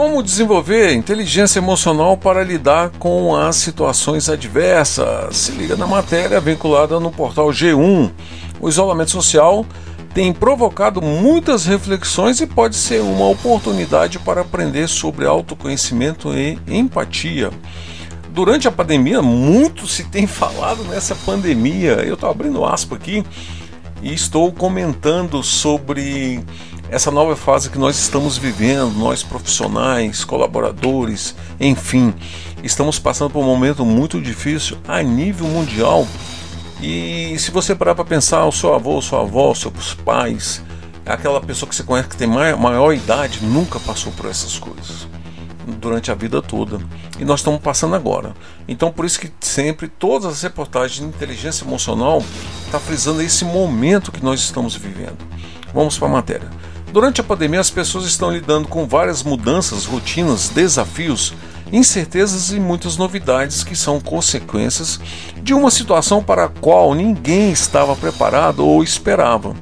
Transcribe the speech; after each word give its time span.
Como 0.00 0.22
desenvolver 0.22 0.94
inteligência 0.94 1.58
emocional 1.58 2.16
para 2.16 2.42
lidar 2.42 2.88
com 2.98 3.36
as 3.36 3.56
situações 3.56 4.30
adversas? 4.30 5.36
Se 5.36 5.52
liga 5.52 5.76
na 5.76 5.86
matéria 5.86 6.40
vinculada 6.40 6.98
no 6.98 7.10
portal 7.10 7.48
G1. 7.48 8.10
O 8.58 8.66
isolamento 8.70 9.10
social 9.10 9.66
tem 10.14 10.32
provocado 10.32 11.02
muitas 11.02 11.66
reflexões 11.66 12.40
e 12.40 12.46
pode 12.46 12.76
ser 12.76 13.02
uma 13.02 13.28
oportunidade 13.28 14.18
para 14.18 14.40
aprender 14.40 14.88
sobre 14.88 15.26
autoconhecimento 15.26 16.32
e 16.34 16.58
empatia. 16.66 17.50
Durante 18.30 18.66
a 18.66 18.72
pandemia, 18.72 19.20
muito 19.20 19.86
se 19.86 20.04
tem 20.04 20.24
falado 20.26 20.82
nessa 20.84 21.14
pandemia. 21.14 21.96
Eu 22.06 22.14
estou 22.14 22.30
abrindo 22.30 22.64
aspas 22.64 22.98
aqui 22.98 23.22
e 24.02 24.14
estou 24.14 24.50
comentando 24.50 25.42
sobre 25.42 26.42
essa 26.90 27.10
nova 27.10 27.36
fase 27.36 27.70
que 27.70 27.78
nós 27.78 27.96
estamos 27.96 28.36
vivendo, 28.36 28.90
nós 28.98 29.22
profissionais, 29.22 30.24
colaboradores, 30.24 31.36
enfim, 31.60 32.12
estamos 32.64 32.98
passando 32.98 33.30
por 33.30 33.38
um 33.38 33.46
momento 33.46 33.84
muito 33.86 34.20
difícil 34.20 34.76
a 34.88 35.00
nível 35.00 35.46
mundial. 35.46 36.04
E 36.82 37.36
se 37.38 37.52
você 37.52 37.76
parar 37.76 37.94
para 37.94 38.04
pensar, 38.04 38.44
o 38.44 38.50
seu 38.50 38.74
avô, 38.74 39.00
sua 39.00 39.20
avó, 39.20 39.54
seus 39.54 39.94
pais, 39.94 40.64
aquela 41.06 41.40
pessoa 41.40 41.68
que 41.68 41.76
você 41.76 41.84
conhece 41.84 42.08
que 42.08 42.16
tem 42.16 42.26
maior, 42.26 42.92
idade, 42.92 43.38
nunca 43.40 43.78
passou 43.78 44.12
por 44.12 44.26
essas 44.26 44.58
coisas 44.58 45.06
durante 45.78 46.10
a 46.10 46.14
vida 46.14 46.42
toda. 46.42 46.80
E 47.20 47.24
nós 47.24 47.38
estamos 47.38 47.60
passando 47.60 47.94
agora. 47.94 48.34
Então 48.66 48.90
por 48.90 49.04
isso 49.04 49.20
que 49.20 49.30
sempre 49.40 49.86
todas 49.86 50.32
as 50.32 50.42
reportagens 50.42 50.98
de 50.98 51.06
inteligência 51.06 51.64
emocional 51.64 52.18
estão 52.64 52.80
tá 52.80 52.80
frisando 52.80 53.22
esse 53.22 53.44
momento 53.44 54.10
que 54.10 54.24
nós 54.24 54.40
estamos 54.40 54.74
vivendo. 54.74 55.18
Vamos 55.72 55.96
para 55.96 56.08
a 56.08 56.10
matéria. 56.10 56.48
Durante 56.92 57.20
a 57.20 57.24
pandemia, 57.24 57.60
as 57.60 57.70
pessoas 57.70 58.04
estão 58.04 58.32
lidando 58.32 58.66
com 58.66 58.84
várias 58.84 59.22
mudanças, 59.22 59.84
rotinas, 59.84 60.48
desafios, 60.48 61.32
incertezas 61.72 62.50
e 62.50 62.58
muitas 62.58 62.96
novidades 62.96 63.62
que 63.62 63.76
são 63.76 64.00
consequências 64.00 64.98
de 65.40 65.54
uma 65.54 65.70
situação 65.70 66.20
para 66.20 66.46
a 66.46 66.48
qual 66.48 66.92
ninguém 66.92 67.52
estava 67.52 67.94
preparado 67.94 68.66
ou 68.66 68.82
esperava. 68.82 69.54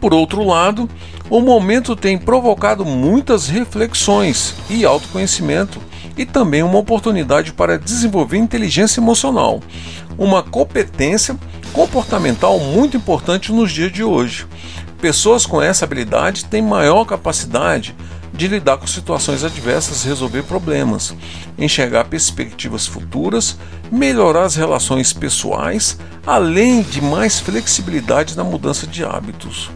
Por 0.00 0.14
outro 0.14 0.44
lado, 0.44 0.88
o 1.28 1.40
momento 1.40 1.96
tem 1.96 2.16
provocado 2.16 2.84
muitas 2.84 3.48
reflexões 3.48 4.54
e 4.70 4.84
autoconhecimento 4.84 5.80
e 6.16 6.24
também 6.24 6.62
uma 6.62 6.78
oportunidade 6.78 7.52
para 7.52 7.78
desenvolver 7.78 8.38
inteligência 8.38 9.00
emocional, 9.00 9.60
uma 10.16 10.40
competência 10.40 11.36
comportamental 11.72 12.60
muito 12.60 12.96
importante 12.96 13.50
nos 13.50 13.72
dias 13.72 13.90
de 13.90 14.04
hoje. 14.04 14.46
Pessoas 15.02 15.44
com 15.44 15.60
essa 15.60 15.84
habilidade 15.84 16.44
têm 16.44 16.62
maior 16.62 17.04
capacidade 17.04 17.92
de 18.32 18.46
lidar 18.46 18.76
com 18.76 18.86
situações 18.86 19.42
adversas, 19.42 20.04
resolver 20.04 20.44
problemas, 20.44 21.12
enxergar 21.58 22.04
perspectivas 22.04 22.86
futuras, 22.86 23.58
melhorar 23.90 24.44
as 24.44 24.54
relações 24.54 25.12
pessoais, 25.12 25.98
além 26.24 26.82
de 26.82 27.02
mais 27.02 27.40
flexibilidade 27.40 28.36
na 28.36 28.44
mudança 28.44 28.86
de 28.86 29.04
hábitos. 29.04 29.72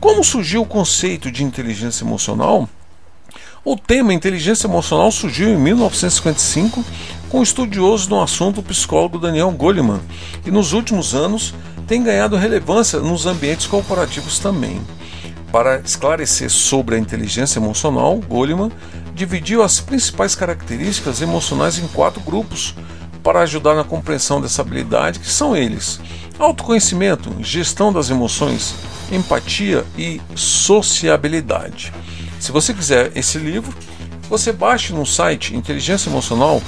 Como 0.00 0.24
surgiu 0.24 0.62
o 0.62 0.66
conceito 0.66 1.30
de 1.30 1.44
inteligência 1.44 2.02
emocional? 2.02 2.66
O 3.62 3.76
tema 3.76 4.14
inteligência 4.14 4.66
emocional 4.66 5.12
surgiu 5.12 5.50
em 5.50 5.58
1955 5.58 6.82
com 7.28 7.40
o 7.40 7.42
estudioso 7.42 8.08
no 8.08 8.22
assunto, 8.22 8.60
o 8.60 8.62
psicólogo 8.62 9.18
Daniel 9.18 9.50
Goleman, 9.50 10.00
e 10.46 10.50
nos 10.50 10.72
últimos 10.72 11.14
anos 11.14 11.52
tem 11.86 12.02
ganhado 12.02 12.36
relevância 12.36 12.98
nos 13.00 13.26
ambientes 13.26 13.66
corporativos 13.66 14.38
também. 14.38 14.80
Para 15.52 15.80
esclarecer 15.80 16.48
sobre 16.50 16.96
a 16.96 16.98
inteligência 16.98 17.58
emocional, 17.58 18.18
Goleman 18.18 18.70
dividiu 19.14 19.62
as 19.62 19.80
principais 19.80 20.34
características 20.34 21.22
emocionais 21.22 21.78
em 21.78 21.86
quatro 21.88 22.20
grupos 22.20 22.74
para 23.22 23.40
ajudar 23.40 23.74
na 23.74 23.84
compreensão 23.84 24.40
dessa 24.40 24.62
habilidade, 24.62 25.20
que 25.20 25.30
são 25.30 25.54
eles: 25.56 26.00
autoconhecimento, 26.38 27.30
gestão 27.40 27.92
das 27.92 28.08
emoções, 28.10 28.74
empatia 29.12 29.84
e 29.96 30.20
sociabilidade. 30.34 31.92
Se 32.40 32.50
você 32.50 32.74
quiser 32.74 33.12
esse 33.14 33.38
livro, 33.38 33.72
você 34.28 34.50
baixe 34.52 34.92
no 34.92 35.06
site 35.06 35.54
Inteligência 35.54 36.10
Emocional, 36.10 36.60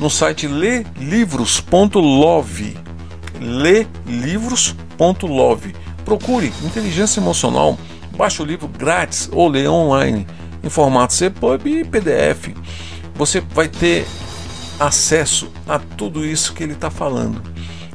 no 0.00 0.08
site 0.08 0.48
lelivros.love 0.48 2.81
lelivros.love. 3.40 5.74
Procure 6.04 6.52
Inteligência 6.64 7.20
Emocional, 7.20 7.78
baixe 8.16 8.42
o 8.42 8.44
livro 8.44 8.68
grátis 8.68 9.28
ou 9.32 9.48
leia 9.48 9.70
online 9.70 10.26
em 10.62 10.68
formato 10.68 11.14
CPUB 11.14 11.66
e 11.66 11.84
PDF. 11.84 12.48
Você 13.14 13.40
vai 13.40 13.68
ter 13.68 14.06
acesso 14.78 15.50
a 15.68 15.78
tudo 15.78 16.24
isso 16.24 16.54
que 16.54 16.62
ele 16.62 16.72
está 16.72 16.90
falando. 16.90 17.42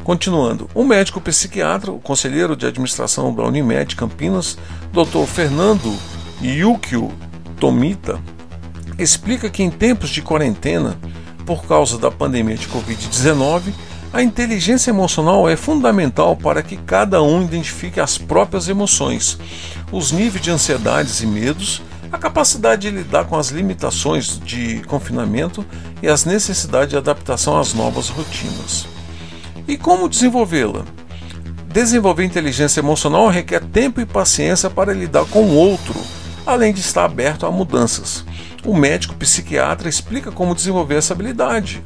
Continuando, 0.03 0.69
o 0.73 0.85
médico 0.85 1.19
psiquiatra, 1.19 1.91
o 1.91 1.99
conselheiro 1.99 2.55
de 2.55 2.65
administração 2.65 3.33
da 3.33 3.43
Unimed 3.43 3.95
Campinas, 3.95 4.57
Dr. 4.93 5.25
Fernando 5.27 5.93
Yukio 6.41 7.11
Tomita, 7.59 8.21
explica 8.97 9.49
que 9.49 9.63
em 9.63 9.69
tempos 9.69 10.09
de 10.09 10.21
quarentena, 10.21 10.97
por 11.45 11.65
causa 11.65 11.97
da 11.97 12.09
pandemia 12.09 12.55
de 12.55 12.67
Covid-19, 12.67 13.73
a 14.17 14.23
inteligência 14.23 14.89
emocional 14.89 15.47
é 15.47 15.55
fundamental 15.55 16.35
para 16.35 16.63
que 16.63 16.75
cada 16.75 17.21
um 17.21 17.43
identifique 17.43 17.99
as 17.99 18.17
próprias 18.17 18.67
emoções, 18.67 19.37
os 19.91 20.11
níveis 20.11 20.43
de 20.43 20.49
ansiedades 20.49 21.21
e 21.21 21.27
medos, 21.27 21.83
a 22.11 22.17
capacidade 22.17 22.89
de 22.89 22.97
lidar 22.97 23.25
com 23.25 23.37
as 23.37 23.49
limitações 23.49 24.39
de 24.39 24.81
confinamento 24.87 25.63
e 26.01 26.07
as 26.07 26.25
necessidades 26.25 26.89
de 26.89 26.97
adaptação 26.97 27.59
às 27.59 27.75
novas 27.75 28.09
rotinas. 28.09 28.87
E 29.67 29.77
como 29.77 30.09
desenvolvê-la? 30.09 30.83
Desenvolver 31.67 32.23
inteligência 32.23 32.79
emocional 32.79 33.27
requer 33.27 33.63
tempo 33.65 34.01
e 34.01 34.05
paciência 34.05 34.67
para 34.67 34.93
lidar 34.93 35.25
com 35.25 35.43
o 35.43 35.53
outro, 35.53 35.93
além 36.47 36.73
de 36.73 36.79
estar 36.79 37.03
aberto 37.03 37.45
a 37.45 37.51
mudanças. 37.51 38.23
O 38.65 38.75
médico 38.75 39.13
psiquiatra 39.15 39.89
explica 39.89 40.31
como 40.31 40.55
desenvolver 40.55 40.95
essa 40.95 41.13
habilidade, 41.13 41.83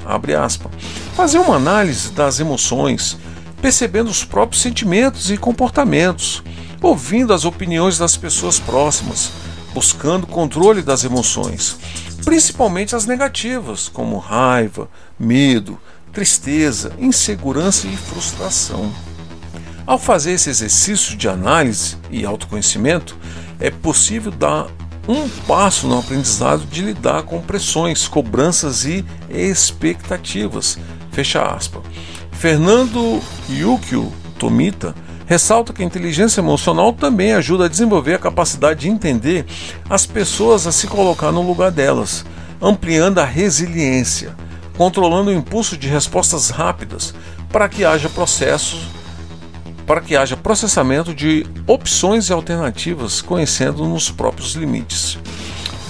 fazer 1.16 1.40
uma 1.40 1.56
análise 1.56 2.12
das 2.12 2.40
emoções, 2.40 3.18
percebendo 3.60 4.10
os 4.10 4.24
próprios 4.24 4.62
sentimentos 4.62 5.32
e 5.32 5.38
comportamentos, 5.38 6.44
ouvindo 6.80 7.34
as 7.34 7.44
opiniões 7.44 7.98
das 7.98 8.16
pessoas 8.16 8.60
próximas, 8.60 9.32
buscando 9.74 10.28
controle 10.28 10.84
das 10.84 11.04
emoções, 11.04 11.78
principalmente 12.24 12.96
as 12.96 13.06
negativas, 13.08 13.90
como 13.90 14.18
raiva, 14.18 14.88
medo, 15.20 15.80
tristeza, 16.14 16.94
insegurança 17.00 17.88
e 17.88 17.98
frustração. 17.98 18.92
Ao 19.88 19.98
fazer 19.98 20.34
esse 20.34 20.50
exercício 20.50 21.18
de 21.18 21.28
análise 21.28 21.98
e 22.12 22.26
autoconhecimento, 22.26 23.18
é 23.62 23.70
possível 23.70 24.32
dar 24.32 24.68
um 25.08 25.30
passo 25.48 25.88
no 25.88 26.00
aprendizado 26.00 26.66
de 26.66 26.82
lidar 26.82 27.24
com 27.24 27.42
pressões, 27.42 28.08
cobranças 28.08 28.86
e 28.86 29.06
expectativas. 29.30 30.78
Fecha 31.12 31.42
aspas. 31.44 31.84
Fernando 32.32 33.22
Yukio 33.50 34.12
Tomita 34.38 34.96
ressalta 35.28 35.72
que 35.72 35.82
a 35.82 35.86
inteligência 35.86 36.42
emocional 36.42 36.92
também 36.92 37.34
ajuda 37.34 37.66
a 37.66 37.70
desenvolver 37.70 38.16
a 38.16 38.20
capacidade 38.20 38.82
de 38.82 38.90
entender 38.90 39.46
as 39.90 40.06
pessoas 40.06 40.68
a 40.68 40.72
se 40.72 40.88
colocar 40.88 41.32
no 41.32 41.42
lugar 41.42 41.72
delas, 41.72 42.26
ampliando 42.62 43.20
a 43.20 43.26
resiliência, 43.26 44.36
controlando 44.78 45.30
o 45.30 45.34
impulso 45.34 45.78
de 45.78 45.88
respostas 45.88 46.50
rápidas 46.50 47.14
para 47.50 47.70
que 47.70 47.86
haja 47.86 48.10
processos 48.10 48.88
para 49.92 50.00
que 50.00 50.16
haja 50.16 50.38
processamento 50.38 51.14
de 51.14 51.46
opções 51.68 52.30
e 52.30 52.32
alternativas, 52.32 53.22
conhecendo 53.22 53.86
nos 53.86 54.10
próprios 54.10 54.54
limites. 54.54 55.20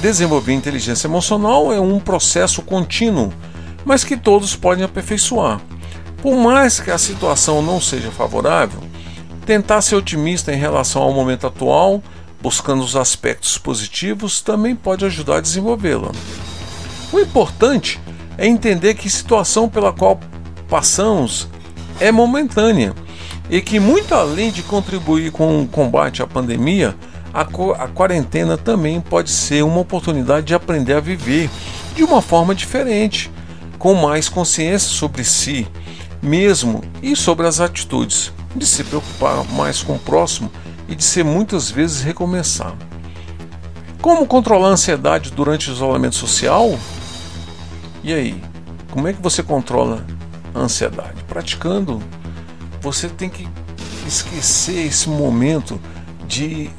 Desenvolver 0.02 0.54
inteligência 0.54 1.06
emocional 1.06 1.72
é 1.72 1.80
um 1.80 2.00
processo 2.00 2.64
contínuo 2.64 3.32
mas 3.86 4.04
que 4.04 4.18
todos 4.18 4.56
podem 4.56 4.84
aperfeiçoar. 4.84 5.62
Por 6.20 6.36
mais 6.36 6.80
que 6.80 6.90
a 6.90 6.98
situação 6.98 7.62
não 7.62 7.80
seja 7.80 8.10
favorável, 8.10 8.80
tentar 9.46 9.84
ser 9.84 9.96
otimista 9.96 10.52
em 10.52 10.58
relação 10.58 11.04
ao 11.04 11.14
momento 11.14 11.46
atual, 11.46 12.02
buscando 12.42 12.84
os 12.84 12.96
aspectos 12.96 13.60
positivos, 13.60 14.42
também 14.42 14.76
pode 14.76 15.06
ajudar 15.06 15.38
a 15.38 15.42
desenvolvê-la. 15.42 16.12
O 17.14 17.20
importante 17.20 18.00
é 18.36 18.48
entender 18.48 18.96
que 18.96 19.08
a 19.08 19.12
situação 19.12 19.70
pela 19.70 19.94
qual 19.94 20.20
passamos 20.68 21.48
é 22.00 22.12
momentânea 22.12 22.96
e 23.52 23.62
que, 23.62 23.82
muito 23.82 24.16
além 24.16 24.50
de 24.50 24.64
contribuir 24.64 25.30
com 25.30 25.62
o 25.62 25.68
combate 25.68 26.24
à 26.24 26.28
pandemia, 26.28 26.96
a, 27.34 27.42
a 27.42 27.88
quarentena 27.90 28.58
também 28.58 29.02
pode 29.02 29.30
ser 29.30 29.62
uma 29.64 29.82
oportunidade 29.82 30.48
de 30.48 30.56
aprender 30.56 30.94
a 30.94 31.02
viver 31.02 31.50
de 31.94 32.02
uma 32.02 32.22
forma 32.22 32.56
diferente, 32.56 33.30
com 33.78 33.94
mais 33.94 34.30
consciência 34.30 34.90
sobre 34.90 35.26
si 35.26 35.68
mesmo 36.22 36.82
e 37.04 37.14
sobre 37.14 37.46
as 37.46 37.60
atitudes, 37.60 38.32
de 38.56 38.66
se 38.66 38.86
preocupar 38.86 39.44
mais 39.52 39.84
com 39.84 39.96
o 39.96 40.00
próximo 40.00 40.50
e 40.88 40.96
de 40.96 41.04
ser 41.04 41.26
muitas 41.26 41.70
vezes 41.70 42.02
recomeçar. 42.02 42.74
Como 44.02 44.26
controlar 44.26 44.70
a 44.70 44.72
ansiedade 44.72 45.30
durante 45.30 45.70
o 45.70 45.74
isolamento 45.74 46.16
social? 46.16 46.80
E 48.02 48.14
aí, 48.14 48.42
como 48.92 49.10
é 49.10 49.14
que 49.14 49.22
você 49.22 49.44
controla 49.44 50.06
a 50.56 50.60
ansiedade? 50.60 51.24
Praticando, 51.28 52.02
você 52.82 53.08
tem 53.08 53.30
que 53.30 53.48
esquecer 54.06 54.88
esse 54.88 55.08
momento 55.08 55.80
de 56.28 56.70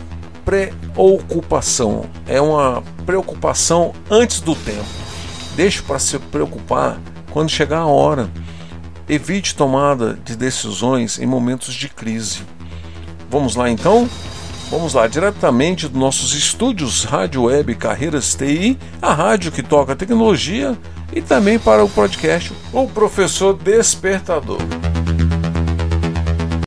preocupação. 0.45 2.05
É 2.27 2.41
uma 2.41 2.83
preocupação 3.07 3.93
antes 4.11 4.41
do 4.41 4.55
tempo. 4.55 4.85
Deixe 5.55 5.81
para 5.83 5.99
se 5.99 6.19
preocupar 6.19 6.99
quando 7.31 7.51
chegar 7.51 7.79
a 7.79 7.87
hora. 7.87 8.29
Evite 9.09 9.55
tomada 9.55 10.19
de 10.25 10.37
decisões 10.37 11.19
em 11.19 11.27
momentos 11.27 11.75
de 11.75 11.89
crise. 11.89 12.41
Vamos 13.31 13.55
lá 13.57 13.71
então? 13.71 14.09
Vamos 14.71 14.95
lá, 14.95 15.07
diretamente 15.07 15.87
dos 15.87 16.01
nossos 16.01 16.35
estúdios 16.35 17.05
Rádio 17.05 17.43
Web 17.43 17.75
Carreiras 17.75 18.35
TI, 18.35 18.79
a 19.03 19.13
rádio 19.13 19.53
que 19.53 19.63
toca 19.63 19.95
tecnologia, 19.95 20.79
e 21.13 21.21
também 21.21 21.59
para 21.59 21.85
o 21.85 21.89
podcast 21.91 22.55
O 22.73 22.89
Professor 22.89 23.55
Despertador. 23.55 24.61